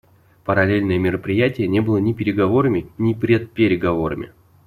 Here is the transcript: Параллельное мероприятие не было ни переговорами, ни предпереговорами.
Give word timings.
Параллельное 0.45 0.97
мероприятие 0.97 1.67
не 1.67 1.79
было 1.79 1.97
ни 1.97 2.13
переговорами, 2.13 2.87
ни 2.97 3.13
предпереговорами. 3.13 4.31